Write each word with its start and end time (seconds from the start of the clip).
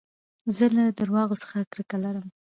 زه 0.55 0.65
له 0.75 0.83
درواغو 0.99 1.41
څخه 1.43 1.57
کرکه 1.71 1.97
لرم. 2.03 2.25